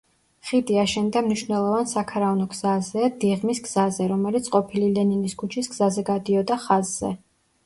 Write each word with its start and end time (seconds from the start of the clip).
ხიდი 0.51 0.77
აშენდა 0.83 1.21
მნიშვნელოვან 1.25 1.85
საქარავნო 1.91 2.47
გზაზე 2.53 3.11
„დიღმის 3.25 3.61
გზაზე“, 3.69 4.09
რომელიც 4.15 4.51
ყოფილი 4.57 4.89
ლენინის 4.97 5.37
ქუჩის 5.45 5.71
გზაზე 5.77 6.07
გადიოდა 6.11 6.59
ხაზზე. 6.67 7.15